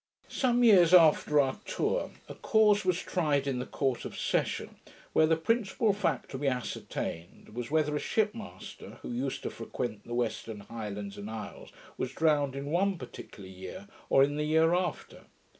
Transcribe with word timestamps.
Some 0.29 0.63
years 0.63 0.95
after 0.95 1.39
our 1.39 1.57
tour, 1.63 2.09
a 2.27 2.33
cause 2.33 2.83
was 2.83 2.97
tried 2.99 3.45
in 3.45 3.59
the 3.59 3.67
Court 3.67 4.03
of 4.03 4.17
Session 4.17 4.77
where 5.13 5.27
the 5.27 5.35
principal 5.37 5.93
fact 5.93 6.31
to 6.31 6.39
be 6.39 6.47
ascertained 6.47 7.49
was, 7.49 7.69
whether 7.69 7.95
a 7.95 7.99
ship 7.99 8.33
master, 8.33 8.97
who 9.03 9.11
used 9.11 9.43
to 9.43 9.51
frequent 9.51 10.07
the 10.07 10.15
Western 10.15 10.61
Highlands 10.61 11.19
and 11.19 11.29
Isles, 11.29 11.71
was 11.99 12.13
drowned 12.13 12.55
in 12.55 12.65
one 12.71 12.97
particular 12.97 13.47
year, 13.47 13.87
or 14.09 14.23
in 14.23 14.37
the 14.37 14.43
year 14.45 14.73
after. 14.73 15.25